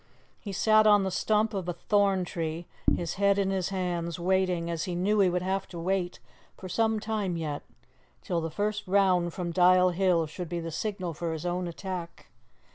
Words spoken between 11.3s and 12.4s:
his own attack.